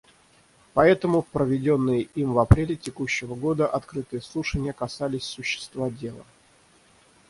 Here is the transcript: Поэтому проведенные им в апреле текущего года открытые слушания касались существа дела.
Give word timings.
Поэтому 0.73 1.21
проведенные 1.21 2.01
им 2.15 2.33
в 2.33 2.39
апреле 2.39 2.75
текущего 2.75 3.35
года 3.35 3.67
открытые 3.67 4.23
слушания 4.23 4.73
касались 4.73 5.25
существа 5.25 5.91
дела. 5.91 6.25